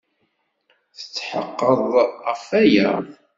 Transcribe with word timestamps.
Tetḥeqqeḍ 0.97 1.79
ɣef 2.25 2.41
waya? 2.49 2.91